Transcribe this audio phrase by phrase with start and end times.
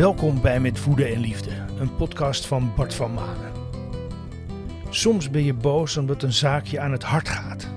[0.00, 3.52] Welkom bij Met Woede en Liefde, een podcast van Bart van Manen.
[4.90, 7.68] Soms ben je boos omdat een zaakje aan het hart gaat.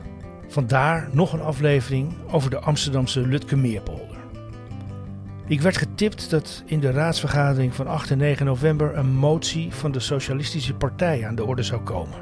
[0.48, 4.18] Vandaar nog een aflevering over de Amsterdamse Lutkemeerpolder.
[5.48, 9.92] Ik werd getipt dat in de raadsvergadering van 8 en 9 november een motie van
[9.92, 12.22] de Socialistische Partij aan de orde zou komen.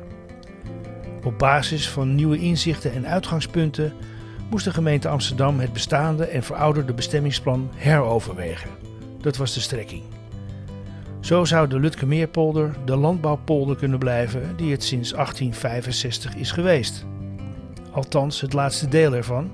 [1.23, 3.93] Op basis van nieuwe inzichten en uitgangspunten
[4.49, 8.90] moest de gemeente Amsterdam het bestaande en verouderde bestemmingsplan heroverwegen.
[9.21, 10.03] Dat was de strekking.
[11.19, 17.05] Zo zou de Lutkemeerpolder de landbouwpolder kunnen blijven die het sinds 1865 is geweest.
[17.91, 19.51] Althans, het laatste deel ervan,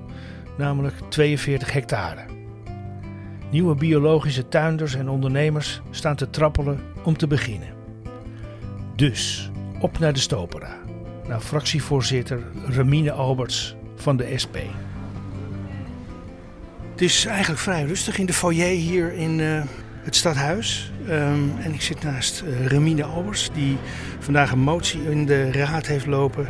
[0.57, 2.25] namelijk 42 hectare.
[3.49, 7.69] Nieuwe biologische tuinders en ondernemers staan te trappelen om te beginnen.
[8.95, 10.77] Dus op naar de Stopera,
[11.27, 14.57] naar fractievoorzitter Remine Alberts van de SP.
[16.97, 19.63] Het is eigenlijk vrij rustig in de foyer hier in uh,
[20.03, 20.91] het stadhuis.
[21.09, 23.77] Um, en ik zit naast uh, Remine Alberts, die
[24.19, 26.47] vandaag een motie in de raad heeft lopen.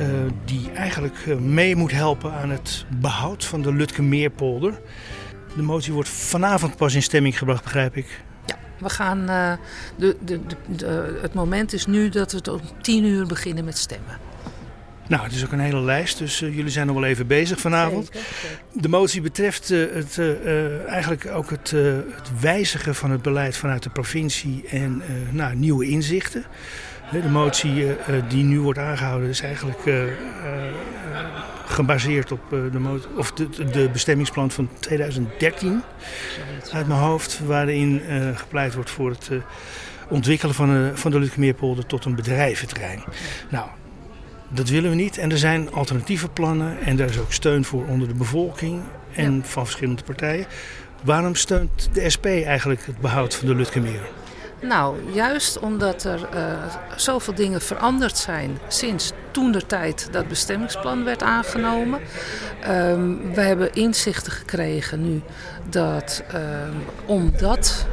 [0.00, 0.06] Uh,
[0.44, 4.80] die eigenlijk mee moet helpen aan het behoud van de Lutkemeerpolder.
[5.56, 8.20] De motie wordt vanavond pas in stemming gebracht, begrijp ik.
[8.46, 9.26] Ja, we gaan.
[9.96, 10.40] De, de,
[10.76, 14.18] de, het moment is nu dat we om tien uur beginnen met stemmen.
[15.08, 17.60] Nou, het is ook een hele lijst, dus uh, jullie zijn nog wel even bezig
[17.60, 18.04] vanavond.
[18.04, 18.58] Zeker, zeker.
[18.72, 23.82] De motie betreft uh, het, uh, eigenlijk ook het, het, wijzigen van het beleid vanuit
[23.82, 26.44] de provincie en nou, nieuwe inzichten.
[27.10, 27.86] De motie
[28.28, 29.78] die nu wordt aangehouden is eigenlijk
[31.66, 35.82] gebaseerd op de, of de, de, bestemmingsplan van 2013
[36.72, 38.02] uit mijn hoofd, waarin
[38.34, 39.30] gepleit wordt voor het
[40.08, 43.04] ontwikkelen van de, van de Lutkemeerpolder tot een bedrijventerrein.
[43.50, 43.66] Nou,
[44.54, 45.18] dat willen we niet.
[45.18, 48.82] En er zijn alternatieve plannen en daar is ook steun voor onder de bevolking
[49.14, 49.42] en ja.
[49.42, 50.46] van verschillende partijen.
[51.04, 54.00] Waarom steunt de SP eigenlijk het behoud van de Lutkemeer?
[54.60, 56.52] Nou, juist omdat er uh,
[56.96, 62.00] zoveel dingen veranderd zijn sinds toen de tijd dat bestemmingsplan werd aangenomen.
[62.68, 65.22] Um, we hebben inzichten gekregen nu
[65.70, 67.86] dat um, omdat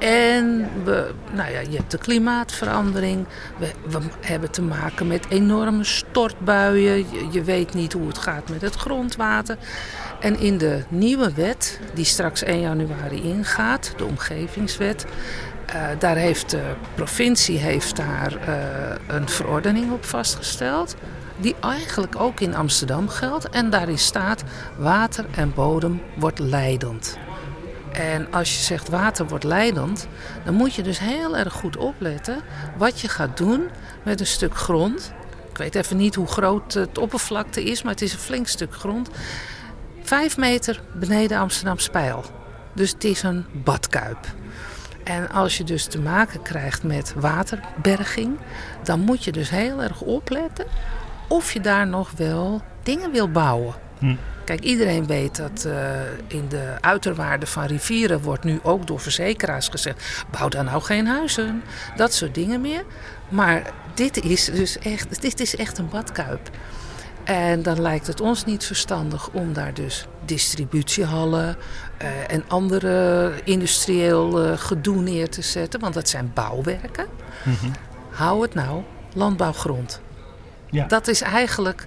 [0.00, 3.26] en we, nou ja, je hebt de klimaatverandering.
[3.58, 7.06] We, we, hebben te maken met enorme stortbuien.
[7.32, 9.56] Je, weet niet hoe het gaat met het grondwater.
[10.20, 15.06] En in de nieuwe wet, die straks 1 januari ingaat, de omgevingswet.
[15.74, 16.62] Uh, daar heeft de
[16.94, 20.96] provincie heeft daar, uh, een verordening op vastgesteld.
[21.36, 23.48] Die eigenlijk ook in Amsterdam geldt.
[23.48, 24.44] En daarin staat:
[24.76, 27.18] water en bodem wordt leidend.
[27.92, 30.08] En als je zegt water wordt leidend,
[30.44, 32.40] dan moet je dus heel erg goed opletten
[32.76, 33.68] wat je gaat doen
[34.02, 35.12] met een stuk grond.
[35.50, 38.74] Ik weet even niet hoe groot het oppervlakte is, maar het is een flink stuk
[38.74, 39.08] grond.
[40.02, 42.24] Vijf meter beneden Amsterdam Spijl.
[42.72, 44.26] Dus het is een badkuip.
[45.04, 48.38] En als je dus te maken krijgt met waterberging,
[48.82, 50.66] dan moet je dus heel erg opletten
[51.28, 53.74] of je daar nog wel dingen wil bouwen.
[53.98, 54.14] Hm.
[54.50, 55.74] Kijk, iedereen weet dat uh,
[56.26, 61.06] in de uiterwaarden van rivieren wordt nu ook door verzekeraars gezegd: bouw daar nou geen
[61.06, 61.62] huizen.
[61.96, 62.84] Dat soort dingen meer.
[63.28, 63.62] Maar
[63.94, 66.50] dit is dus echt, dit is echt een badkuip.
[67.24, 71.56] En dan lijkt het ons niet verstandig om daar dus distributiehallen
[72.02, 77.06] uh, en andere industrieel uh, gedoe neer te zetten, want dat zijn bouwwerken.
[77.44, 77.72] Mm-hmm.
[78.10, 78.82] Hou het nou
[79.14, 80.00] landbouwgrond.
[80.70, 80.86] Ja.
[80.86, 81.84] Dat is eigenlijk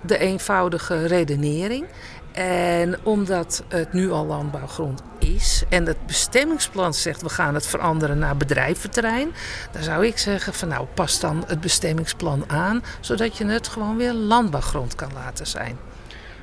[0.00, 1.86] de eenvoudige redenering.
[2.32, 8.18] En omdat het nu al landbouwgrond is en het bestemmingsplan zegt we gaan het veranderen
[8.18, 9.32] naar bedrijventerrein,
[9.72, 13.96] dan zou ik zeggen van nou pas dan het bestemmingsplan aan, zodat je het gewoon
[13.96, 15.78] weer landbouwgrond kan laten zijn.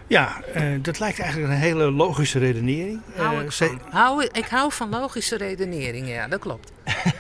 [0.07, 3.01] Ja, uh, dat lijkt eigenlijk een hele logische redenering.
[3.15, 6.71] Hou ik, uh, hou, ik hou van logische redeneringen, ja, dat klopt.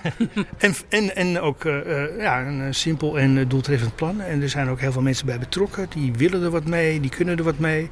[0.57, 4.21] en, en, en ook uh, ja, een simpel en doeltreffend plan.
[4.21, 5.87] En er zijn ook heel veel mensen bij betrokken.
[5.89, 7.89] Die willen er wat mee, die kunnen er wat mee.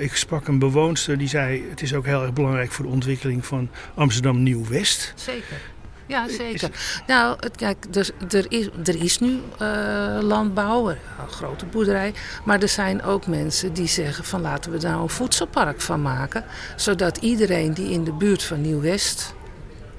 [0.00, 1.64] ik sprak een bewoonster die zei...
[1.70, 5.12] het is ook heel erg belangrijk voor de ontwikkeling van Amsterdam Nieuw-West.
[5.16, 5.56] Zeker.
[6.06, 6.70] Ja, zeker.
[7.06, 10.98] Nou, het, kijk, er, er, is, er is nu uh, landbouw, een
[11.30, 12.14] grote boerderij.
[12.44, 16.02] Maar er zijn ook mensen die zeggen van laten we daar nou een voedselpark van
[16.02, 16.44] maken.
[16.76, 19.34] Zodat iedereen die in de buurt van Nieuw-West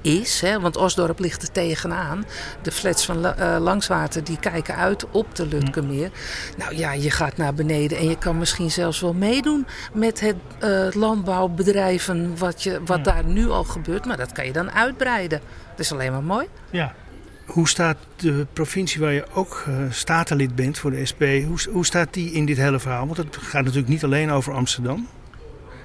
[0.00, 2.24] is, hè, want Osdorp ligt er tegenaan.
[2.62, 6.10] De flats van uh, Langswater die kijken uit op de Lutkemeer.
[6.56, 10.36] Nou ja, je gaat naar beneden en je kan misschien zelfs wel meedoen met het
[10.64, 14.06] uh, landbouwbedrijven wat, je, wat daar nu al gebeurt.
[14.06, 15.40] Maar dat kan je dan uitbreiden.
[15.70, 16.46] Dat is alleen maar mooi.
[16.70, 16.94] Ja.
[17.46, 21.86] Hoe staat de provincie waar je ook uh, statenlid bent voor de SP, hoe, hoe
[21.86, 23.06] staat die in dit hele verhaal?
[23.06, 25.08] Want het gaat natuurlijk niet alleen over Amsterdam.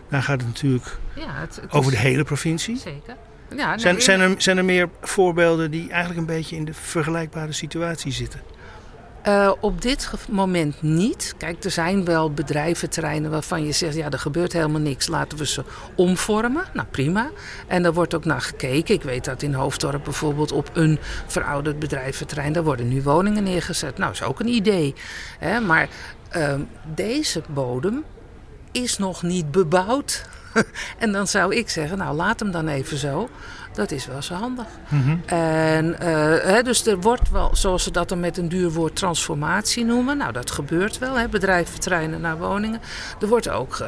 [0.10, 1.98] Daar gaat het natuurlijk ja, het, het over is...
[1.98, 2.78] de hele provincie.
[2.78, 3.16] Zeker.
[3.58, 6.74] Ja, nee, Zijn, zijn, er, zijn er meer voorbeelden die eigenlijk een beetje in de
[6.74, 8.40] vergelijkbare situatie zitten?
[9.28, 11.34] Uh, op dit moment niet.
[11.38, 15.46] Kijk, er zijn wel bedrijventerreinen waarvan je zegt: ja, er gebeurt helemaal niks, laten we
[15.46, 15.64] ze
[15.96, 16.64] omvormen.
[16.74, 17.30] Nou, prima.
[17.68, 18.96] En daar wordt ook naar gekeken.
[18.96, 23.98] Ik weet dat in Hoofddorp bijvoorbeeld op een verouderd bedrijventerrein, daar worden nu woningen neergezet.
[23.98, 24.94] Nou, is ook een idee.
[25.40, 25.60] Hè?
[25.60, 25.88] Maar
[26.38, 26.54] uh,
[26.96, 28.04] deze bodem
[28.72, 30.26] is nog niet bebouwd.
[31.04, 33.30] en dan zou ik zeggen: nou, laat hem dan even zo.
[33.74, 34.66] Dat is wel zo handig.
[34.90, 35.18] Mhm.
[35.26, 35.98] En, uh,
[36.44, 40.18] hè, dus er wordt wel, zoals ze dat dan met een duur woord, transformatie noemen.
[40.18, 41.18] Nou, dat gebeurt wel.
[41.18, 41.28] Hè.
[41.28, 42.82] Bedrijven treinen naar woningen.
[43.22, 43.88] Er wordt, ook, uh,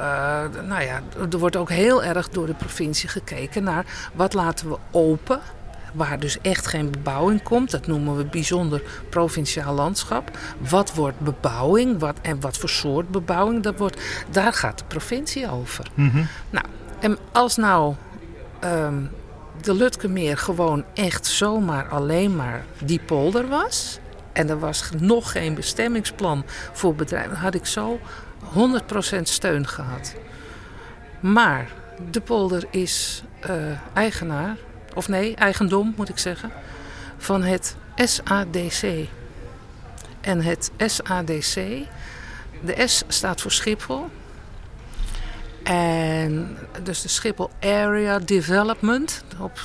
[0.67, 1.01] nou ja,
[1.31, 5.39] er wordt ook heel erg door de provincie gekeken naar wat laten we open
[5.95, 7.71] waar dus echt geen bebouwing komt.
[7.71, 10.37] Dat noemen we bijzonder provinciaal landschap.
[10.69, 14.01] Wat wordt bebouwing wat, en wat voor soort bebouwing dat wordt,
[14.31, 15.87] daar gaat de provincie over.
[15.93, 16.27] Mm -hmm.
[16.49, 16.65] Nou,
[16.99, 17.95] en als nou
[18.63, 19.09] um,
[19.61, 23.99] de Lutkemeer gewoon echt zomaar alleen maar die polder was.
[24.33, 27.29] En er was nog geen bestemmingsplan voor bedrijven.
[27.29, 27.99] Dan had ik zo
[29.19, 30.15] 100% steun gehad.
[31.19, 31.71] Maar
[32.11, 33.55] de polder is uh,
[33.93, 34.57] eigenaar,
[34.95, 36.51] of nee, eigendom moet ik zeggen,
[37.17, 39.07] van het SADC.
[40.21, 41.55] En het SADC,
[42.61, 44.09] de S staat voor Schiphol.
[45.63, 49.23] En dus de Schiphol Area Development.
[49.39, 49.59] Op,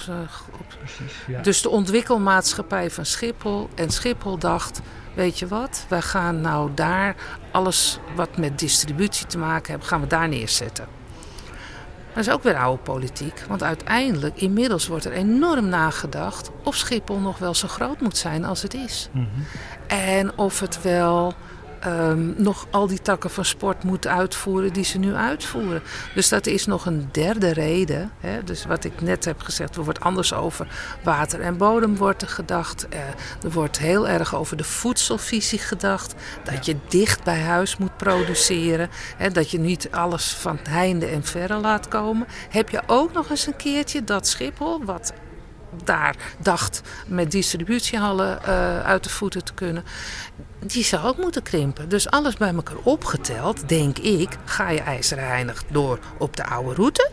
[0.53, 1.43] op, Precies, ja.
[1.43, 3.69] Dus de ontwikkelmaatschappij van Schiphol.
[3.75, 4.81] En Schiphol dacht,
[5.15, 7.15] weet je wat, wij gaan nou daar
[7.51, 11.00] alles wat met distributie te maken heeft, gaan we daar neerzetten.
[12.15, 13.45] Dat is ook weer oude politiek.
[13.49, 18.45] Want uiteindelijk, inmiddels wordt er enorm nagedacht of Schiphol nog wel zo groot moet zijn
[18.45, 19.09] als het is.
[19.13, 19.45] Mm -hmm.
[19.87, 21.35] En of het wel
[21.87, 25.83] um, nog al die takken van sport moet uitvoeren die ze nu uitvoeren.
[26.15, 28.11] Dus dat is nog een derde reden.
[28.21, 28.45] Hè?
[28.45, 30.67] Dus wat ik net heb gezegd, er wordt anders over
[31.03, 32.87] water en bodem wordt er gedacht.
[32.93, 32.99] Uh,
[33.43, 36.15] er wordt heel erg over de voedselvisie gedacht.
[36.45, 38.91] Dat je dicht bij huis moet produceren.
[39.17, 39.31] Hè?
[39.31, 42.27] Dat je niet alles van heinde en verre laat komen.
[42.51, 45.13] Heb je ook nog eens een keertje dat Schiphol, wat
[45.85, 49.85] daar dacht met distributiehallen uh, uit de voeten te kunnen.
[50.59, 51.89] Die zou ook moeten krimpen.
[51.89, 57.11] Dus alles bij elkaar opgeteld, denk ik, ga je IJzerheinig door op de oude route?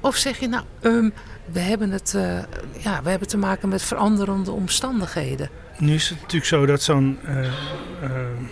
[0.00, 1.12] Of zeg je nou, um,
[1.44, 2.38] we, hebben het, uh,
[2.78, 5.50] ja, we hebben te maken met veranderende omstandigheden.
[5.80, 7.50] Nu is het natuurlijk zo dat zo'n uh, uh,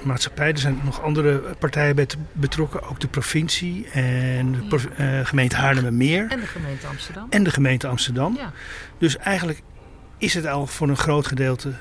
[0.03, 5.27] maatschappij, er zijn nog andere partijen bij betrokken, ook de provincie en de prov uh,
[5.27, 6.27] gemeente Haarlemmermeer.
[6.31, 7.27] En de gemeente Amsterdam.
[7.31, 8.35] En de gemeente Amsterdam.
[8.37, 8.53] Ja.
[8.99, 9.63] Dus eigenlijk
[10.19, 11.73] is het al voor een groot gedeelte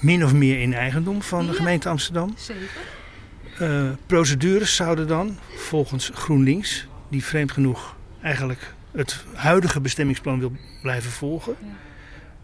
[0.00, 2.34] min of meer in eigendom van de gemeente Amsterdam.
[2.36, 3.96] Zeker.
[4.06, 10.52] Procedures zouden dan, volgens GroenLinks, die vreemd genoeg eigenlijk het huidige bestemmingsplan wil
[10.82, 11.66] blijven volgen, Ja.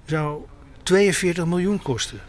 [0.04, 0.42] zou
[0.82, 2.20] 42 miljoen kosten.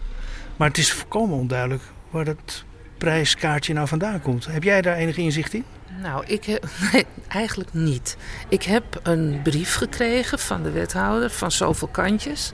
[0.58, 2.64] Maar het is volkomen onduidelijk waar dat
[2.98, 4.46] prijskaartje nou vandaan komt.
[4.46, 5.66] Heb jij daar enig inzicht in?
[6.02, 6.66] Nou, ik heb,
[7.28, 8.18] eigenlijk niet.
[8.50, 12.52] Ik heb een brief gekregen van de wethouder van zoveel kantjes.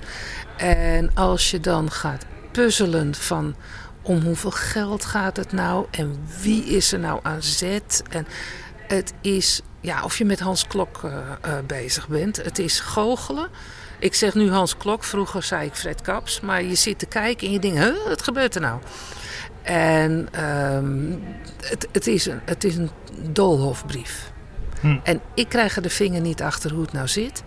[0.57, 3.55] En als je dan gaat puzzelen van
[4.01, 8.27] om hoeveel geld gaat het nou en wie is er nou aan zet en
[8.87, 12.37] het is ja of je met Hans Klok uh, uh, bezig bent.
[12.37, 13.47] Het is goochelen.
[13.99, 17.47] Ik zeg nu Hans Klok, vroeger zei ik Fred Kaps, maar je zit te kijken
[17.47, 18.79] en je denkt, huh, wat gebeurt er nou?
[19.61, 21.23] En um,
[21.61, 22.89] het, het, is een, het is een
[23.31, 24.31] doolhofbrief.
[24.79, 24.97] Hm.
[25.03, 27.43] En ik krijg er de vinger niet achter hoe het nou zit.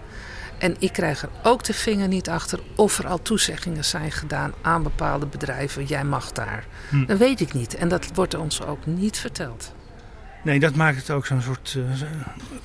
[0.58, 4.54] En ik krijg er ook de vinger niet achter of er al toezeggingen zijn gedaan
[4.62, 5.84] aan bepaalde bedrijven.
[5.84, 6.66] Jij mag daar.
[6.88, 7.06] Hm.
[7.06, 7.74] Dat weet ik niet.
[7.74, 9.72] En dat wordt ons ook niet verteld.
[10.42, 11.84] Nee, dat maakt het ook zo'n soort uh,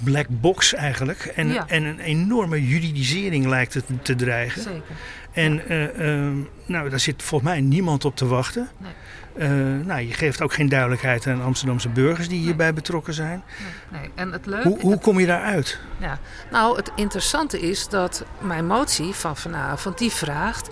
[0.04, 1.32] black box eigenlijk.
[1.36, 1.68] En, Ja.
[1.68, 4.62] en een enorme juridisering lijkt het te dreigen.
[4.62, 4.96] Zeker.
[5.38, 6.34] En eh, eh,
[6.66, 8.70] nou, daar zit volgens mij niemand op te wachten.
[8.78, 8.92] Nee.
[9.38, 13.44] Eh, nou, je geeft ook geen duidelijkheid aan Amsterdamse burgers die hierbij betrokken zijn.
[13.92, 14.12] Nee, nee.
[14.16, 14.68] En het leuke...
[14.68, 15.80] Hoe, hoe kom je daaruit?
[15.98, 16.20] Ja.
[16.52, 20.70] Nou, het interessante is dat mijn motie van vanavond die vraagt...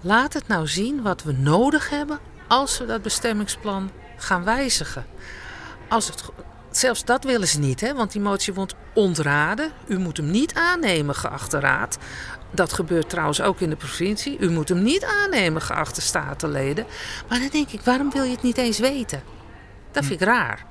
[0.00, 5.04] laat het nou zien wat we nodig hebben als we dat bestemmingsplan gaan wijzigen.
[5.92, 6.22] Als het,
[6.70, 7.94] zelfs dat willen ze niet, hè?
[7.94, 9.70] want die motie wordt ontraden.
[9.86, 11.98] U moet hem niet aannemen, geachte raad.
[12.50, 14.38] Dat gebeurt trouwens ook in de provincie.
[14.38, 16.86] U moet hem niet aannemen, geachte statenleden.
[17.28, 19.22] Maar dan denk ik, waarom wil je het niet eens weten?
[19.90, 20.66] Dat vind ik raar.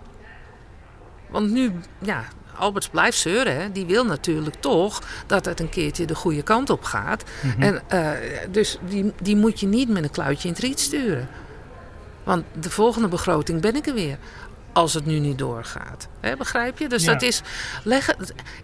[1.29, 2.23] Want nu, ja,
[2.57, 3.61] Alberts blijft zeuren.
[3.61, 3.71] Hè?
[3.71, 7.23] Die wil natuurlijk toch dat het een keertje de goede kant op gaat.
[7.41, 7.61] Mhm.
[7.61, 8.09] En, uh,
[8.51, 11.29] dus die, die moet je niet met een kluitje in het riet sturen.
[12.23, 14.17] Want de volgende begroting ben ik er weer.
[14.73, 16.07] Als het nu niet doorgaat.
[16.37, 16.89] Begrijp je?
[16.89, 17.11] Dus Ja.
[17.13, 17.41] dat is.
[17.83, 18.09] Leg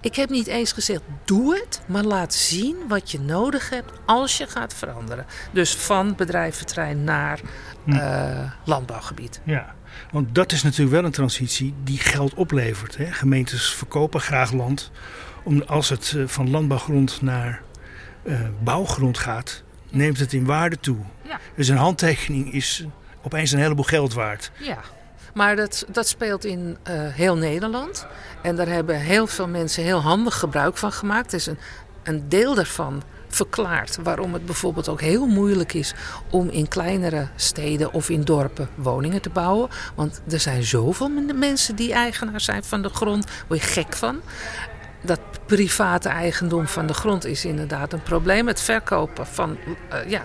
[0.01, 4.37] ik heb niet eens gezegd, doe het, maar laat zien wat je nodig hebt als
[4.37, 5.25] je gaat veranderen.
[5.51, 7.39] Dus van bedrijventerrein naar
[7.85, 7.91] Hm.
[7.91, 9.41] eh, landbouwgebied.
[9.43, 9.75] Ja,
[10.11, 12.97] want dat is natuurlijk wel een transitie die geld oplevert.
[12.97, 13.11] Hè?
[13.11, 14.91] Gemeentes verkopen graag land.
[15.43, 17.61] Om, als het eh, van landbouwgrond naar
[18.23, 20.97] eh, bouwgrond gaat, neemt het in waarde toe.
[21.21, 21.39] Ja.
[21.55, 22.85] Dus een handtekening is
[23.21, 24.51] opeens een heleboel geld waard.
[24.57, 24.77] Ja,
[25.37, 28.07] maar dat, dat speelt in eh, heel Nederland.
[28.41, 31.33] En daar hebben heel veel mensen heel handig gebruik van gemaakt.
[31.33, 31.57] Is een,
[32.03, 35.93] een deel daarvan verklaart waarom het bijvoorbeeld ook heel moeilijk is
[36.29, 39.69] om in kleinere steden of in dorpen woningen te bouwen.
[39.95, 43.95] Want er zijn zoveel men- mensen die eigenaar zijn van de grond, word je gek
[43.95, 44.21] van.
[45.07, 48.47] Dat private eigendom van de grond is inderdaad een probleem.
[48.47, 49.57] Het verkopen van
[49.89, 50.21] eh, ja,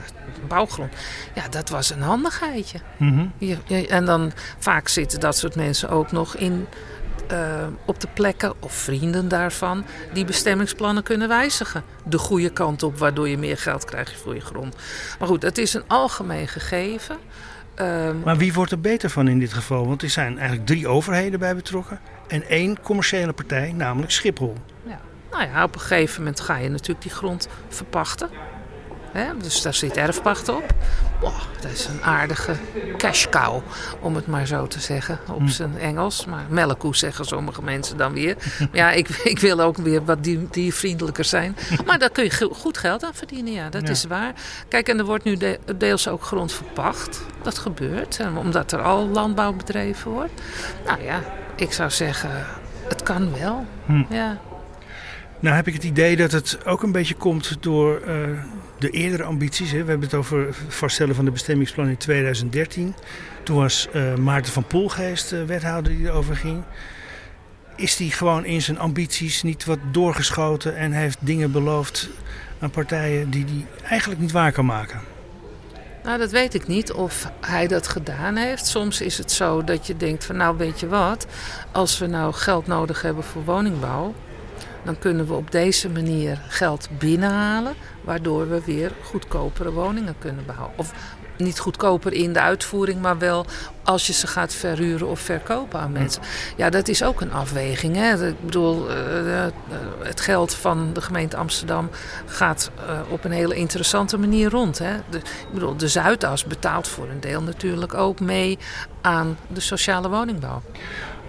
[0.48, 0.92] bouwgrond,
[1.34, 2.78] ja, dat was een handigheidje.
[2.96, 3.26] Mhm.
[3.38, 6.66] Je- je- en dan vaak zitten dat soort mensen ook nog in,
[7.28, 11.82] eh, op de plekken of vrienden daarvan die bestemmingsplannen kunnen wijzigen.
[12.04, 14.76] De goede kant op, waardoor je meer geld krijgt voor je grond.
[15.18, 17.16] Maar goed, het is een algemeen gegeven.
[17.75, 19.87] Ehm, Maar wie wordt er beter van in dit geval?
[19.87, 22.00] Want er zijn eigenlijk drie overheden bij betrokken.
[22.29, 24.55] En één commerciële partij, namelijk Schiphol.
[25.31, 28.29] nou ja, op een gegeven moment ga je natuurlijk die grond verpachten.
[29.12, 29.25] Hè?
[29.42, 30.75] Dus daar zit erfpacht op.
[31.21, 32.54] Boah, dat is een aardige
[32.97, 33.61] cash cow,
[34.00, 35.47] om het maar zo te zeggen, op Hm.
[35.49, 36.25] zijn Engels.
[36.25, 38.37] Maar melkkoe zeggen sommige mensen dan weer.
[38.73, 41.57] Ja, ik, ik wil ook weer wat die- diervriendelijker zijn.
[41.87, 43.88] Maar daar kun je goed geld aan verdienen, ja, dat Ja.
[43.90, 44.33] is waar.
[44.69, 47.21] Kijk, en er wordt nu de- deels ook grond verpacht.
[47.42, 50.33] Dat gebeurt, omdat er al landbouw bedreven wordt.
[50.87, 51.21] Nou ja,
[51.57, 52.31] ik zou zeggen,
[52.88, 53.66] het kan wel.
[53.87, 54.02] Hm.
[54.09, 54.38] Ja.
[55.40, 58.14] Nou heb ik het idee dat het ook een beetje komt door eh,
[58.82, 59.70] de eerdere ambities.
[59.70, 59.82] Hè.
[59.82, 62.94] We hebben het over vaststellen van de bestemmingsplan in 2013.
[63.42, 66.62] Toen was eh, Maarten van Poelgeest eh, wethouder die erover ging.
[67.76, 72.08] Is die gewoon in zijn ambities niet wat doorgeschoten en heeft dingen beloofd
[72.58, 75.00] aan partijen die hij eigenlijk niet waar kan maken?
[76.02, 78.66] Nou, dat weet ik niet of hij dat gedaan heeft.
[78.66, 81.26] Soms is het zo dat je denkt van nou weet je wat,
[81.72, 84.14] als we nou geld nodig hebben voor woningbouw,
[84.85, 90.71] dan kunnen we op deze manier geld binnenhalen, waardoor we weer goedkopere woningen kunnen bouwen.
[90.76, 90.92] Of
[91.37, 93.47] niet goedkoper in de uitvoering, maar wel
[93.83, 96.23] als je ze gaat verhuren of verkopen aan mensen.
[96.57, 97.97] Ja, dat is ook een afweging.
[97.97, 98.28] Hè?
[98.28, 99.52] Ik bedoel, eh, eh,
[100.02, 101.90] het geld van de gemeente Amsterdam
[102.26, 104.78] gaat eh, op een hele interessante manier rond.
[104.78, 104.92] Hè?
[105.11, 108.59] De, ik bedoel, de Zuidas betaalt voor een deel natuurlijk ook mee
[109.00, 110.62] aan de sociale woningbouw.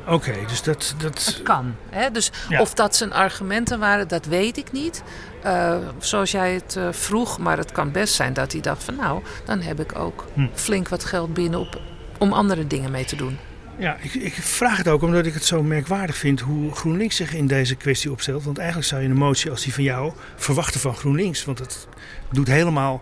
[0.08, 1.76] Oké, dus dat, dat, Het kan.
[1.90, 2.12] Hè?
[2.12, 2.62] Dus Ja.
[2.62, 5.04] of dat zijn argumenten waren, dat weet ik niet.
[5.44, 8.96] Eh, zoals jij het eh, vroeg, maar het kan best zijn dat hij dacht van
[8.96, 10.48] nou, dan heb ik ook Hm.
[10.54, 11.82] flink wat geld binnen op,
[12.18, 13.38] om andere dingen mee te doen.
[13.78, 17.34] Ja, ik, ik vraag het ook omdat ik het zo merkwaardig vind hoe GroenLinks zich
[17.34, 18.44] in deze kwestie opstelt.
[18.44, 21.46] Want eigenlijk zou je een motie als die van jou verwachten van GroenLinks.
[21.46, 21.88] Want het
[22.32, 23.02] doet helemaal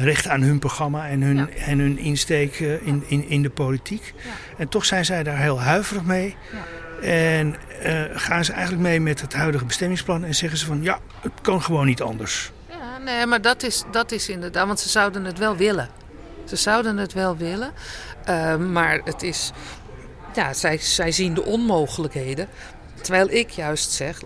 [0.00, 1.48] recht aan hun programma en hun, Ja.
[1.66, 4.14] en hun insteek eh, in, in, in de politiek.
[4.16, 4.30] Ja.
[4.58, 6.36] En toch zijn zij daar heel huiverig mee.
[6.52, 7.06] Ja.
[7.08, 10.98] En eh, gaan ze eigenlijk mee met het huidige bestemmingsplan en zeggen ze van ja,
[11.20, 12.50] het kan gewoon niet anders.
[12.68, 15.88] Ja, nee, maar dat is, dat is inderdaad, want ze zouden het wel willen.
[16.44, 17.72] Ze zouden het wel willen,
[18.24, 19.50] eh, maar het is,
[20.34, 22.48] ja, zij, zij zien de onmogelijkheden.
[23.02, 24.22] Terwijl ik juist zeg,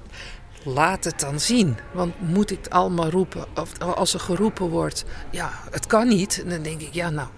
[0.65, 1.77] laat het dan zien.
[1.93, 6.45] Want moet ik het allemaal roepen, of als er geroepen wordt, ja, het kan niet.
[6.49, 7.29] Dan denk ik, ja, nou,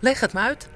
[0.00, 0.68] leg het maar uit.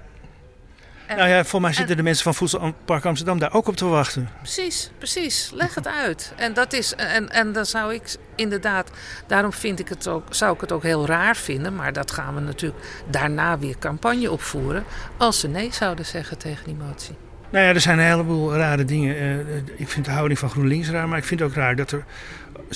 [1.07, 3.85] En- nou ja, voor mij zitten de mensen van Voedselpark Amsterdam daar ook op te
[3.85, 4.29] wachten.
[4.39, 5.51] Precies, precies.
[5.55, 6.33] Leg het uit.
[6.37, 8.91] En dat is en, en dan zou ik inderdaad,
[9.27, 12.35] daarom vind ik het ook, zou ik het ook heel raar vinden, maar dat gaan
[12.35, 14.85] we natuurlijk daarna weer campagne opvoeren
[15.17, 17.15] als ze nee zouden zeggen tegen die motie.
[17.53, 19.17] Nou ja, er zijn een heleboel rare dingen.
[19.17, 22.05] Eh, ik vind de houding van GroenLinks raar, maar ik vind ook raar dat, er,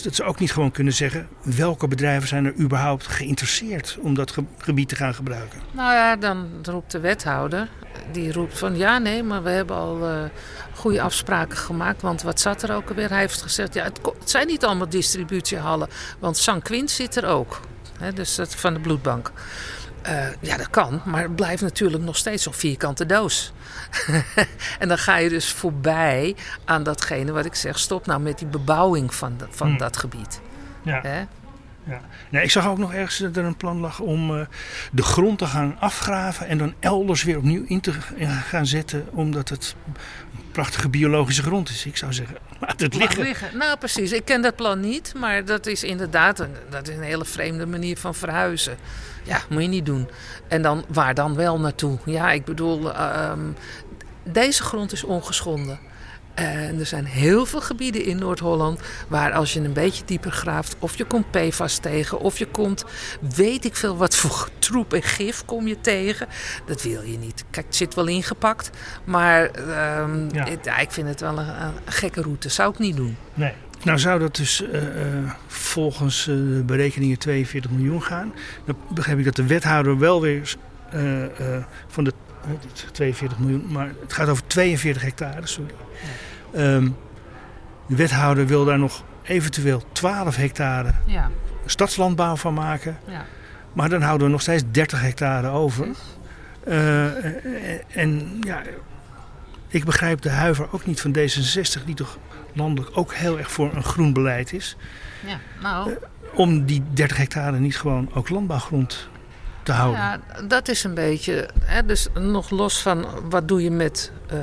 [0.03, 4.31] dat ze ook niet gewoon kunnen zeggen welke bedrijven zijn er überhaupt geïnteresseerd om dat
[4.31, 5.59] ge- gebied te gaan gebruiken.
[5.73, 7.69] Nou ja, dan roept de wethouder,
[8.13, 10.19] die roept van ja, nee, maar we hebben al eh,
[10.75, 12.03] goede afspraken gemaakt.
[12.03, 13.09] Want wat zat er ook alweer?
[13.09, 17.27] Hij heeft gezegd, ja, het, het zijn niet allemaal distributiehallen, want San Quint zit er
[17.27, 17.61] ook.
[18.15, 19.33] Dus dat van de bloedbank.
[20.07, 23.53] Eh, ja, dat kan, maar het blijft natuurlijk nog steeds zo'n vierkante doos.
[24.79, 27.79] en dan ga je dus voorbij aan datgene wat ik zeg.
[27.79, 29.79] Stop nou met die bebouwing van, dat- van Hmm.
[29.79, 30.41] dat gebied.
[30.83, 31.01] Ja.
[31.03, 31.25] Hè?
[31.89, 32.01] Ja.
[32.31, 34.47] Nee, ik zag ook nog ergens dat er een plan lag om eh,
[34.93, 37.93] de grond te gaan afgraven en dan elders weer opnieuw in te
[38.49, 39.75] gaan zetten, omdat het
[40.53, 41.87] prachtige biologische grond is.
[41.87, 43.59] Ik zou zeggen, laat het liggen.
[43.59, 44.13] Nou, precies.
[44.13, 47.67] Ik ken dat plan niet, maar dat is inderdaad een, dat is een hele vreemde
[47.67, 48.77] manier van verhuizen.
[49.23, 50.09] Ja, moet je niet doen.
[50.49, 51.99] En dan, waar dan wel naartoe?
[52.05, 53.51] Ja, ik bedoel, ehm,
[54.23, 55.79] deze grond is ongeschonden.
[56.37, 60.77] En er zijn heel veel gebieden in Noord-Holland waar als je een beetje dieper graaft,
[60.79, 62.85] of je komt PFAS tegen, of je komt,
[63.35, 66.27] weet ik veel wat voor troep en gif kom je tegen.
[66.67, 67.45] Dat wil je niet.
[67.51, 68.71] Kijk, het zit wel ingepakt,
[69.05, 70.47] maar ehm, Ja.
[70.63, 72.49] ja, ik vind het wel een, een gekke route.
[72.49, 73.17] Zou ik niet doen.
[73.35, 73.53] Nee.
[73.83, 78.33] Nou zou dat dus eh, eh, volgens eh, de berekeningen 42 miljoen gaan.
[78.65, 80.55] Dan begrijp ik dat de wethouder wel weer
[81.89, 82.13] van de
[82.47, 85.71] eh, 42 miljoen, maar het gaat over 42 hectare, sorry.
[86.57, 86.89] Ehm,
[87.87, 91.31] de wethouder wil daar nog eventueel 12 hectare Ja,
[91.67, 92.99] stadslandbouw van maken.
[93.07, 93.25] ja.
[93.73, 95.87] Maar dan houden we nog steeds 30 hectare over.
[96.65, 98.63] Eh, eh, en ja,
[99.69, 102.19] ik begrijp de huiver ook niet van D66, die toch
[102.53, 104.77] landelijk ook heel erg voor een groen beleid is.
[105.27, 105.39] ja.
[105.63, 105.97] Nou,
[106.35, 109.09] Om die 30 hectare niet gewoon ook landbouwgrond
[109.63, 110.01] te houden.
[110.01, 111.49] Ja, dat is een beetje.
[111.65, 114.37] Hè, dus nog los van wat doe je met eh,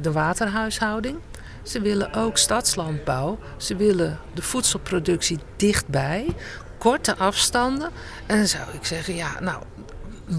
[0.00, 1.16] de waterhuishouding.
[1.64, 3.38] Ze willen ook stadslandbouw.
[3.56, 6.26] Ze willen de voedselproductie dichtbij,
[6.78, 7.90] korte afstanden.
[8.26, 9.62] En dan zou ik zeggen, ja, nou,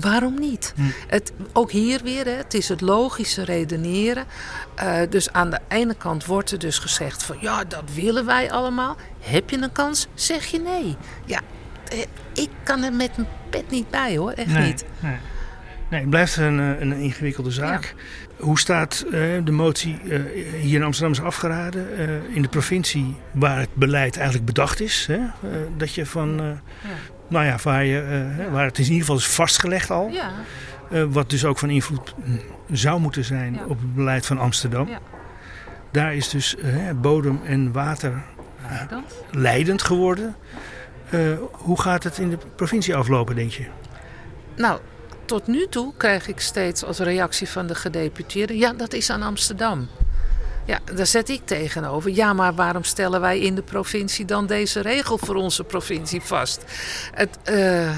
[0.01, 0.73] waarom niet?
[0.75, 0.81] Hm.
[1.07, 4.25] Het, ook hier weer, hè, het is het logische redeneren.
[4.75, 8.51] Eh, dus aan de ene kant wordt er dus gezegd van, ja, dat willen wij
[8.51, 8.95] allemaal.
[9.19, 10.07] Heb je een kans?
[10.13, 10.97] Zeg je nee.
[11.25, 11.41] Ja,
[11.89, 11.99] eh,
[12.33, 14.85] ik kan er met mijn pet niet bij hoor, echt nee, niet.
[14.99, 15.17] Nee.
[15.89, 17.95] Nee, het blijft een, eh, een ingewikkelde zaak.
[18.39, 19.11] Hoe staat eh,
[19.43, 20.19] de motie eh,
[20.61, 21.87] hier in Amsterdam is afgeraden?
[22.33, 25.07] in de provincie waar het beleid eigenlijk bedacht is.
[25.07, 25.19] Hè?
[25.77, 26.89] dat je van, Ja.
[27.27, 30.09] nou ja, waar, je, waar het in ieder geval is vastgelegd al.
[30.09, 30.31] Ja,
[31.09, 32.39] wat dus ook van invloed mm,
[32.71, 34.87] zou moeten zijn op het beleid van Amsterdam.
[34.87, 34.99] Ja.
[35.91, 36.55] Daar is dus
[37.01, 38.23] bodem en water
[39.31, 40.35] leidend geworden.
[41.51, 43.65] Hoe gaat het in de provincie aflopen, denk je?
[44.55, 44.79] Nou,
[45.25, 48.57] tot nu toe krijg ik steeds als reactie van de gedeputeerden...
[48.57, 49.89] ja, dat is aan Amsterdam.
[50.65, 52.11] Ja, daar zet ik tegenover.
[52.11, 56.63] Ja, maar waarom stellen wij in de provincie dan deze regel voor onze provincie vast?
[57.13, 57.97] Het, eh,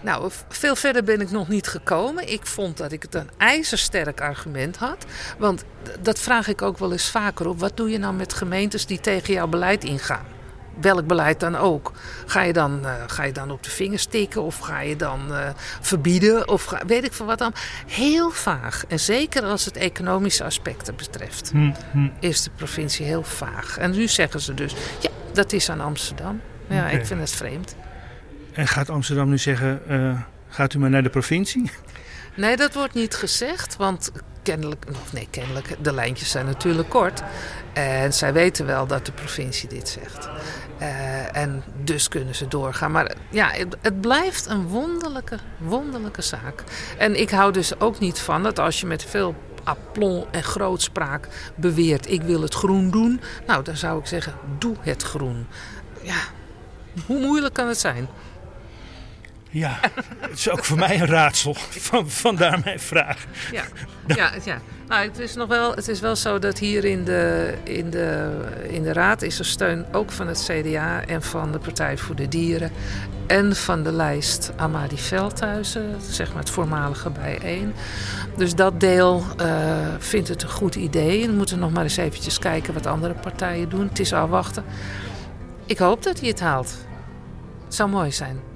[0.00, 2.32] nou, veel verder ben ik nog niet gekomen.
[2.32, 5.04] Ik vond dat ik het een ijzersterk argument had.
[5.38, 5.64] Want
[6.00, 7.60] dat vraag ik ook wel eens vaker op.
[7.60, 10.37] Wat doe je nou met gemeentes die tegen jouw beleid ingaan?
[10.80, 11.92] Welk beleid dan ook.
[12.26, 15.34] Ga je dan, eh, ga je dan op de vingers tikken of ga je dan
[15.34, 15.48] eh,
[15.80, 17.52] verbieden of ga- weet ik veel wat dan.
[17.86, 18.84] Heel vaag.
[18.88, 21.52] En zeker als het economische aspecten betreft,
[22.20, 23.78] is de provincie heel vaag.
[23.78, 26.40] En nu zeggen ze dus, ja, dat is aan Amsterdam.
[26.68, 27.74] Ja, ik vind het vreemd.
[28.52, 31.70] En gaat Amsterdam nu zeggen, eh, gaat u maar naar de provincie?
[32.34, 34.10] Nee, dat wordt niet gezegd, want
[34.48, 37.22] kennelijk, of nee, kennelijk, de lijntjes zijn natuurlijk kort.
[37.72, 40.28] En zij weten wel dat de provincie dit zegt.
[40.78, 42.90] Eh, en dus kunnen ze doorgaan.
[42.90, 46.64] Maar ja, het, blijft een wonderlijke, wonderlijke zaak.
[46.98, 49.34] En ik hou dus ook niet van dat als je met veel
[49.64, 53.20] aplomb en grootspraak beweert: ik wil het groen doen.
[53.46, 55.46] Nou, dan zou ik zeggen: doe het groen.
[56.02, 56.20] Ja,
[57.06, 58.08] hoe moeilijk kan het zijn?
[59.50, 59.78] Ja,
[60.18, 61.54] het is ook voor mij een raadsel.
[61.70, 63.24] Van, vandaar mijn vraag.
[63.52, 63.64] Ja,
[64.06, 64.60] ja, ja.
[64.88, 68.30] Nou, het is nog wel, het is wel zo dat hier in de, in, de,
[68.68, 72.14] in de raad is er steun ook van het CDA en van de Partij voor
[72.14, 72.70] de Dieren.
[73.26, 77.74] En van de lijst Amadi Veldhuizen, zeg maar het voormalige bijeen.
[78.36, 81.26] Dus dat deel eh, vindt het een goed idee.
[81.26, 83.88] We moeten nog maar eens eventjes kijken wat andere partijen doen.
[83.88, 84.64] Het is afwachten.
[85.66, 86.74] Ik hoop dat hij het haalt.
[87.64, 88.47] Het zou mooi zijn.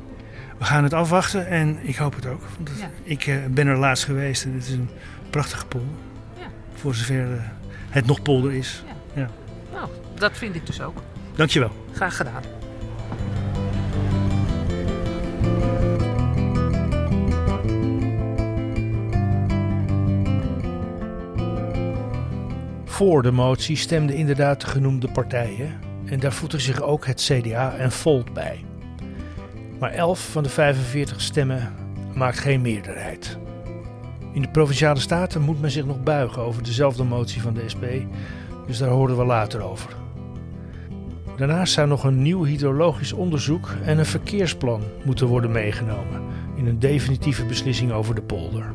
[0.62, 2.42] We gaan het afwachten en ik hoop het ook.
[2.56, 2.90] Want Ja.
[3.02, 4.88] Ik eh, ben er laatst geweest en het is een
[5.30, 5.88] prachtige polder.
[6.38, 6.46] Ja.
[6.74, 7.40] Voor zover eh,
[7.90, 8.84] het nog polder is.
[9.72, 11.02] Nou, dat vind ik dus ook.
[11.34, 11.70] Dankjewel.
[11.92, 12.42] Graag gedaan.
[22.84, 25.80] Voor de motie stemden inderdaad de genoemde partijen.
[26.04, 28.64] En daar voegde zich ook het CDA en Volt bij.
[29.82, 31.72] Maar 11 van de 45 stemmen
[32.14, 33.38] maakt geen meerderheid.
[34.32, 37.84] In de provinciale staten moet men zich nog buigen over dezelfde motie van de SP,
[38.66, 39.96] dus daar horen we later over.
[41.36, 46.22] Daarnaast zou nog een nieuw hydrologisch onderzoek en een verkeersplan moeten worden meegenomen
[46.56, 48.72] in een definitieve beslissing over de polder.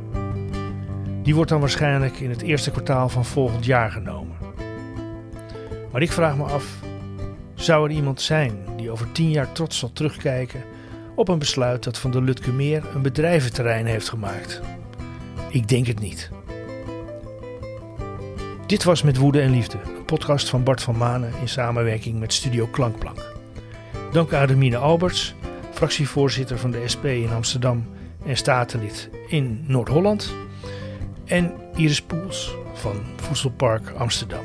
[1.24, 4.36] Die wordt dan waarschijnlijk in het eerste kwartaal van volgend jaar genomen.
[5.92, 6.80] Maar ik vraag me af:
[7.56, 10.64] zou er iemand zijn die over tien jaar trots zal terugkijken
[11.18, 14.62] op een besluit dat van de Lutkemeer een bedrijventerrein heeft gemaakt?
[15.50, 16.30] Ik denk het niet.
[18.66, 22.34] Dit was Met Woede en Liefde, een podcast van Bart van Manen in samenwerking met
[22.34, 23.36] Studio Klankplank.
[24.12, 25.36] Dank aan Remine Alberts,
[25.72, 27.86] fractievoorzitter van de SP in Amsterdam
[28.26, 30.34] en statenlid in Noord-Holland.
[31.26, 34.44] En Iris Poels van Voedselpark Amsterdam.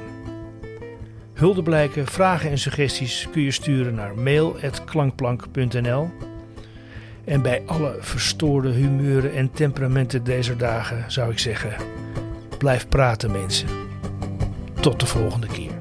[1.35, 6.32] Huldeblijken, vragen en suggesties kun je sturen naar mail.klankplank.nl.
[7.25, 11.73] En bij alle verstoorde humeuren en temperamenten deze dagen zou ik zeggen:
[12.59, 13.69] blijf praten, mensen.
[14.81, 15.72] Tot de volgende keer.